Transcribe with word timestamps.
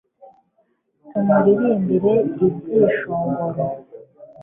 tumuririmbire 1.09 2.13
ibyishongoro 2.45 3.63